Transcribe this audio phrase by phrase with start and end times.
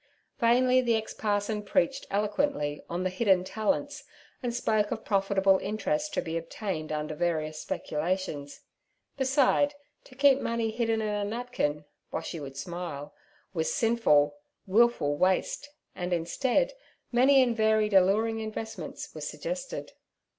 [0.39, 4.03] Vainly the ex parson preached eloquently on the Hidden Talents,
[4.41, 8.61] and spoke of profitable interest to be obtained under various speculations;
[9.15, 9.75] beside,
[10.05, 13.13] to keep money hidden in a napkin (Boshy would smile)
[13.53, 16.73] was sinful, wilful waste, and instead,
[17.11, 19.91] many and varied alluring investments were suggested.